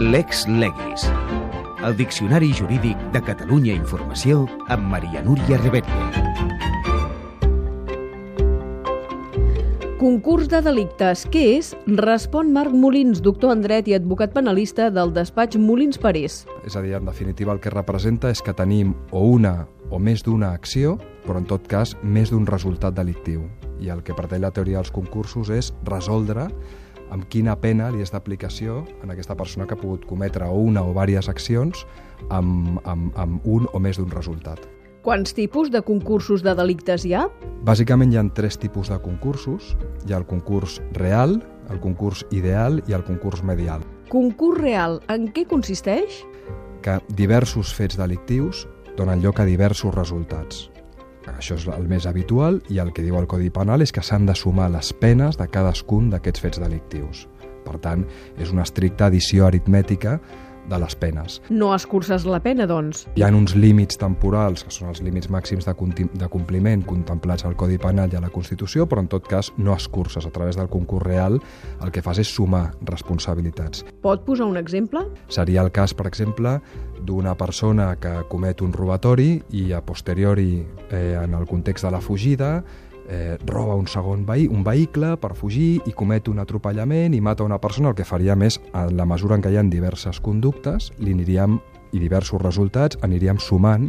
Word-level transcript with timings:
Lex 0.00 0.46
Legis, 0.46 1.10
el 1.84 1.96
Diccionari 1.96 2.52
Jurídic 2.54 2.96
de 3.10 3.18
Catalunya 3.18 3.72
Informació 3.74 4.44
amb 4.70 4.86
Maria 4.92 5.24
Núria 5.26 5.58
Rebetlla. 5.58 6.28
Concurs 9.98 10.46
de 10.52 10.60
delictes. 10.62 11.24
Què 11.34 11.42
és? 11.56 11.72
Respon 11.98 12.54
Marc 12.54 12.70
Molins, 12.70 13.18
doctor 13.26 13.50
en 13.56 13.66
dret 13.66 13.90
i 13.90 13.98
advocat 13.98 14.30
penalista 14.36 14.86
del 14.94 15.10
despatx 15.16 15.58
Molins 15.58 15.98
Parés. 15.98 16.44
És 16.62 16.78
a 16.78 16.84
dir, 16.86 16.94
en 16.94 17.10
definitiva, 17.10 17.50
el 17.50 17.58
que 17.58 17.74
representa 17.74 18.30
és 18.30 18.38
que 18.38 18.54
tenim 18.54 18.94
o 19.10 19.26
una 19.34 19.64
o 19.90 19.98
més 19.98 20.22
d'una 20.22 20.52
acció, 20.54 20.94
però 21.26 21.42
en 21.42 21.50
tot 21.50 21.66
cas 21.66 21.96
més 22.04 22.30
d'un 22.30 22.46
resultat 22.46 22.94
delictiu. 22.94 23.48
I 23.82 23.90
el 23.90 24.06
que 24.06 24.14
pretén 24.14 24.46
la 24.46 24.54
teoria 24.54 24.78
dels 24.78 24.94
concursos 24.94 25.50
és 25.50 25.74
resoldre 25.90 26.46
amb 27.14 27.26
quina 27.32 27.56
pena 27.60 27.90
li 27.92 28.02
és 28.04 28.12
d'aplicació 28.12 28.82
en 29.02 29.12
aquesta 29.12 29.36
persona 29.36 29.66
que 29.66 29.76
ha 29.76 29.80
pogut 29.80 30.06
cometre 30.08 30.48
una 30.48 30.82
o 30.84 30.92
diverses 30.92 31.28
accions 31.28 31.84
amb, 32.28 32.80
amb, 32.84 33.12
amb 33.16 33.46
un 33.46 33.68
o 33.72 33.80
més 33.80 33.98
d'un 34.00 34.10
resultat. 34.10 34.60
Quants 35.02 35.32
tipus 35.32 35.70
de 35.70 35.80
concursos 35.80 36.42
de 36.42 36.52
delictes 36.58 37.04
hi 37.06 37.14
ha? 37.14 37.28
Bàsicament 37.64 38.12
hi 38.12 38.18
ha 38.18 38.24
tres 38.34 38.58
tipus 38.58 38.90
de 38.92 38.98
concursos. 39.00 39.76
Hi 40.06 40.12
ha 40.12 40.18
el 40.18 40.26
concurs 40.26 40.80
real, 40.98 41.38
el 41.70 41.80
concurs 41.80 42.24
ideal 42.30 42.82
i 42.86 42.96
el 42.96 43.04
concurs 43.06 43.42
medial. 43.42 43.84
Concurs 44.10 44.60
real, 44.60 44.98
en 45.08 45.30
què 45.32 45.46
consisteix? 45.48 46.24
Que 46.82 46.98
diversos 47.16 47.72
fets 47.74 47.96
delictius 47.96 48.66
donen 48.98 49.22
lloc 49.22 49.40
a 49.40 49.46
diversos 49.46 49.94
resultats. 49.94 50.66
Això 51.38 51.54
és 51.54 51.66
el 51.70 51.86
més 51.86 52.06
habitual 52.10 52.58
i 52.68 52.80
el 52.82 52.90
que 52.92 53.04
diu 53.06 53.16
el 53.18 53.28
Codi 53.30 53.52
Penal 53.54 53.84
és 53.84 53.94
que 53.94 54.02
s'han 54.02 54.26
de 54.26 54.34
sumar 54.34 54.68
les 54.74 54.90
penes 54.92 55.38
de 55.38 55.46
cadascun 55.46 56.10
d'aquests 56.10 56.42
fets 56.42 56.60
delictius. 56.62 57.28
Per 57.64 57.78
tant, 57.84 58.02
és 58.40 58.50
una 58.50 58.64
estricta 58.66 59.06
addició 59.06 59.46
aritmètica 59.46 60.16
de 60.68 60.78
les 60.80 60.96
penes. 60.96 61.40
No 61.50 61.72
escurces 61.74 62.26
la 62.28 62.40
pena, 62.44 62.66
doncs. 62.68 63.06
Hi 63.16 63.24
ha 63.24 63.30
uns 63.34 63.54
límits 63.56 63.98
temporals, 64.00 64.64
que 64.64 64.74
són 64.74 64.92
els 64.92 65.02
límits 65.04 65.30
màxims 65.32 65.68
de, 65.68 65.74
de 65.74 66.28
compliment 66.32 66.84
contemplats 66.86 67.46
al 67.48 67.56
Codi 67.58 67.78
Penal 67.80 68.12
i 68.12 68.18
a 68.18 68.22
la 68.24 68.32
Constitució, 68.34 68.86
però 68.88 69.04
en 69.04 69.10
tot 69.12 69.28
cas 69.28 69.52
no 69.56 69.74
escurces. 69.76 70.26
A 70.26 70.32
través 70.34 70.56
del 70.58 70.68
concurs 70.68 71.06
real 71.06 71.38
el 71.82 71.92
que 71.94 72.02
fas 72.02 72.20
és 72.20 72.28
sumar 72.28 72.72
responsabilitats. 72.88 73.84
Pot 74.02 74.24
posar 74.26 74.48
un 74.48 74.58
exemple? 74.60 75.06
Seria 75.32 75.64
el 75.64 75.72
cas, 75.72 75.94
per 75.94 76.08
exemple, 76.10 76.58
d'una 77.04 77.34
persona 77.38 77.94
que 78.00 78.12
comet 78.28 78.62
un 78.64 78.74
robatori 78.74 79.38
i 79.54 79.70
a 79.72 79.80
posteriori, 79.84 80.66
eh, 80.90 81.16
en 81.22 81.34
el 81.34 81.46
context 81.46 81.84
de 81.86 81.94
la 81.94 82.00
fugida, 82.00 82.64
eh, 83.08 83.38
roba 83.46 83.74
un 83.74 83.88
segon 83.88 84.24
vehi 84.28 84.46
un 84.48 84.62
vehicle 84.64 85.16
per 85.20 85.34
fugir 85.34 85.80
i 85.86 85.96
comet 85.96 86.28
un 86.28 86.38
atropellament 86.38 87.16
i 87.16 87.20
mata 87.20 87.44
una 87.44 87.58
persona, 87.58 87.90
el 87.90 87.98
que 87.98 88.06
faria 88.06 88.36
més, 88.36 88.60
en 88.72 88.96
la 88.96 89.08
mesura 89.08 89.38
en 89.38 89.42
què 89.42 89.52
hi 89.52 89.58
ha 89.58 89.66
diverses 89.68 90.20
conductes, 90.20 90.92
li 90.98 91.16
aniríem, 91.16 91.58
i 91.92 91.98
diversos 91.98 92.42
resultats, 92.42 92.98
aniríem 93.02 93.38
sumant 93.40 93.88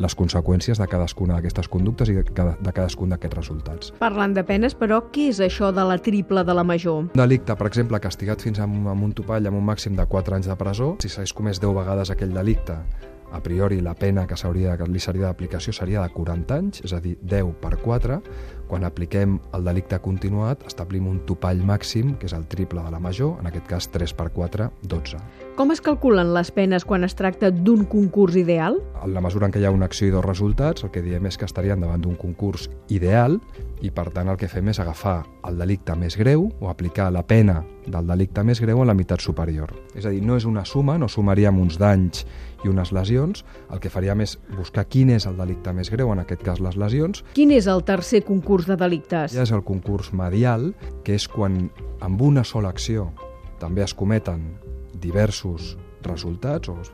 les 0.00 0.14
conseqüències 0.18 0.80
de 0.80 0.86
cadascuna 0.90 1.36
d'aquestes 1.36 1.68
conductes 1.70 2.10
i 2.10 2.16
de, 2.16 2.24
de 2.26 2.72
cadascun 2.74 3.12
d'aquests 3.14 3.36
resultats. 3.36 3.92
Parlant 4.00 4.34
de 4.34 4.42
penes, 4.46 4.74
però, 4.74 5.00
què 5.14 5.28
és 5.30 5.40
això 5.44 5.70
de 5.74 5.84
la 5.86 6.00
triple 6.02 6.42
de 6.44 6.56
la 6.56 6.64
major? 6.66 7.04
Un 7.04 7.10
delicte, 7.14 7.54
per 7.54 7.68
exemple, 7.70 8.00
castigat 8.02 8.42
fins 8.42 8.58
a 8.58 8.66
un, 8.66 8.88
amb 8.90 9.06
un 9.06 9.14
topall 9.14 9.46
amb 9.46 9.60
un 9.60 9.66
màxim 9.66 9.94
de 9.94 10.06
4 10.10 10.40
anys 10.40 10.50
de 10.50 10.58
presó, 10.58 10.94
si 11.02 11.12
s'hagués 11.12 11.34
comès 11.36 11.62
10 11.62 11.76
vegades 11.78 12.10
aquell 12.10 12.34
delicte, 12.34 12.80
a 13.34 13.40
priori 13.42 13.80
la 13.82 13.96
pena 13.98 14.28
que, 14.30 14.36
que 14.38 14.86
li 14.86 15.00
seria 15.02 15.26
d'aplicació 15.26 15.74
seria 15.74 16.04
de 16.04 16.12
40 16.14 16.54
anys, 16.54 16.84
és 16.86 16.92
a 16.94 17.00
dir, 17.02 17.16
10 17.20 17.56
per 17.60 17.74
4. 17.82 18.20
Quan 18.68 18.84
apliquem 18.84 19.38
el 19.54 19.66
delicte 19.66 19.98
continuat, 20.00 20.62
establim 20.66 21.06
un 21.10 21.20
topall 21.28 21.60
màxim, 21.66 22.14
que 22.18 22.28
és 22.30 22.34
el 22.36 22.46
triple 22.50 22.82
de 22.84 22.92
la 22.94 23.00
major, 23.02 23.36
en 23.40 23.50
aquest 23.50 23.68
cas 23.68 23.88
3 23.92 24.14
per 24.16 24.30
4, 24.32 24.70
12. 24.88 25.20
Com 25.58 25.70
es 25.70 25.82
calculen 25.84 26.32
les 26.34 26.50
penes 26.50 26.86
quan 26.88 27.04
es 27.04 27.14
tracta 27.14 27.52
d'un 27.54 27.84
concurs 27.84 28.36
ideal? 28.40 28.80
En 29.04 29.12
la 29.14 29.22
mesura 29.24 29.46
en 29.46 29.54
què 29.54 29.60
hi 29.60 29.68
ha 29.68 29.74
una 29.74 29.86
acció 29.90 30.08
i 30.08 30.14
dos 30.14 30.24
resultats, 30.24 30.86
el 30.86 30.90
que 30.94 31.04
diem 31.04 31.28
és 31.28 31.38
que 31.38 31.46
estarien 31.46 31.84
davant 31.84 32.02
d'un 32.02 32.16
concurs 32.16 32.70
ideal 32.88 33.38
i, 33.84 33.90
per 33.92 34.08
tant, 34.14 34.30
el 34.32 34.40
que 34.40 34.48
fem 34.48 34.72
és 34.72 34.80
agafar 34.80 35.20
el 35.44 35.60
delicte 35.60 35.94
més 35.98 36.16
greu 36.16 36.48
o 36.60 36.70
aplicar 36.72 37.10
la 37.12 37.22
pena 37.26 37.60
del 37.84 38.06
delicte 38.08 38.42
més 38.46 38.60
greu 38.64 38.80
a 38.80 38.88
la 38.88 38.94
meitat 38.96 39.20
superior. 39.20 39.72
És 39.94 40.06
a 40.06 40.12
dir, 40.12 40.22
no 40.24 40.38
és 40.38 40.46
una 40.48 40.64
suma, 40.64 40.96
no 40.98 41.08
sumaríem 41.10 41.58
uns 41.60 41.76
danys 41.80 42.24
i 42.64 42.70
unes 42.70 42.92
lesions, 42.96 43.44
el 43.72 43.80
que 43.80 43.90
faríem 43.92 44.22
és 44.24 44.38
buscar 44.56 44.86
quin 44.88 45.10
és 45.12 45.26
el 45.28 45.36
delicte 45.36 45.72
més 45.76 45.90
greu, 45.92 46.12
en 46.14 46.22
aquest 46.22 46.42
cas 46.46 46.62
les 46.64 46.78
lesions. 46.80 47.20
Quin 47.36 47.52
és 47.52 47.68
el 47.68 47.84
tercer 47.84 48.22
concurs 48.24 48.53
de 48.62 48.76
delictes? 48.78 49.34
Ja 49.34 49.42
és 49.42 49.52
el 49.52 49.64
concurs 49.66 50.12
medial, 50.14 50.70
que 51.02 51.16
és 51.18 51.26
quan 51.28 51.66
amb 52.00 52.22
una 52.22 52.44
sola 52.46 52.70
acció 52.70 53.10
també 53.58 53.82
es 53.82 53.94
cometen 53.94 54.54
diversos 55.02 55.74
resultats 56.04 56.70
o 56.70 56.76
es, 56.80 56.90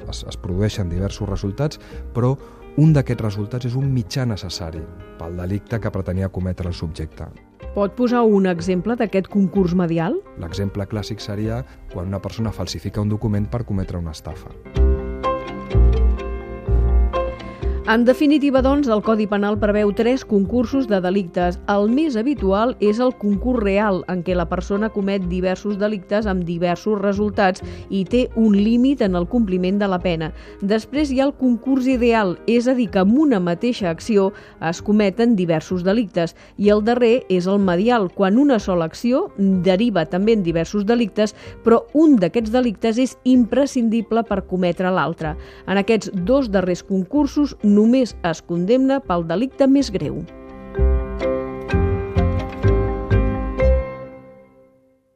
es, 0.00 0.24
es 0.26 0.38
produeixen 0.40 0.90
diversos 0.90 1.28
resultats, 1.28 1.80
però 2.14 2.34
un 2.76 2.92
d'aquests 2.92 3.24
resultats 3.24 3.68
és 3.70 3.76
un 3.78 3.88
mitjà 3.92 4.26
necessari 4.28 4.82
pel 5.20 5.36
delicte 5.40 5.80
que 5.80 5.92
pretenia 5.92 6.28
cometre 6.32 6.68
el 6.68 6.76
subjecte. 6.76 7.28
Pot 7.76 7.94
posar 7.96 8.22
un 8.24 8.48
exemple 8.48 8.96
d'aquest 8.96 9.30
concurs 9.32 9.76
medial? 9.76 10.18
L'exemple 10.40 10.88
clàssic 10.88 11.24
seria 11.24 11.62
quan 11.92 12.12
una 12.12 12.20
persona 12.20 12.52
falsifica 12.52 13.04
un 13.04 13.12
document 13.12 13.48
per 13.52 13.64
cometre 13.64 14.00
una 14.00 14.16
estafa. 14.16 14.52
En 17.88 18.04
definitiva, 18.04 18.62
doncs, 18.62 18.88
el 18.90 18.98
Codi 19.06 19.28
Penal 19.30 19.60
preveu 19.62 19.92
tres 19.94 20.24
concursos 20.26 20.88
de 20.90 20.98
delictes. 20.98 21.60
El 21.70 21.84
més 21.86 22.16
habitual 22.18 22.72
és 22.82 22.98
el 22.98 23.12
concurs 23.14 23.62
real, 23.62 24.00
en 24.10 24.24
què 24.26 24.34
la 24.34 24.48
persona 24.50 24.88
comet 24.90 25.28
diversos 25.30 25.76
delictes 25.78 26.26
amb 26.26 26.42
diversos 26.42 26.98
resultats 26.98 27.62
i 27.86 28.00
té 28.02 28.24
un 28.34 28.56
límit 28.58 29.04
en 29.06 29.14
el 29.14 29.28
compliment 29.30 29.78
de 29.78 29.86
la 29.86 30.00
pena. 30.02 30.32
Després 30.66 31.12
hi 31.14 31.20
ha 31.20 31.28
el 31.28 31.34
concurs 31.38 31.86
ideal, 31.86 32.34
és 32.50 32.66
a 32.66 32.74
dir, 32.74 32.88
que 32.90 33.04
amb 33.04 33.20
una 33.22 33.38
mateixa 33.38 33.86
acció 33.92 34.32
es 34.66 34.82
cometen 34.82 35.36
diversos 35.38 35.86
delictes. 35.86 36.34
I 36.58 36.74
el 36.74 36.82
darrer 36.82 37.22
és 37.30 37.46
el 37.46 37.62
medial, 37.62 38.10
quan 38.10 38.42
una 38.42 38.58
sola 38.58 38.90
acció 38.90 39.28
deriva 39.38 40.08
també 40.10 40.34
en 40.34 40.42
diversos 40.42 40.88
delictes, 40.90 41.36
però 41.62 41.84
un 41.94 42.18
d'aquests 42.18 42.50
delictes 42.50 42.98
és 42.98 43.14
imprescindible 43.22 44.26
per 44.26 44.42
cometre 44.50 44.90
l'altre. 44.90 45.36
En 45.70 45.78
aquests 45.78 46.10
dos 46.26 46.50
darrers 46.50 46.82
concursos 46.82 47.54
només 47.76 48.16
es 48.30 48.42
condemna 48.48 48.98
pel 49.04 49.26
delicte 49.28 49.68
més 49.68 49.92
greu. 49.92 50.22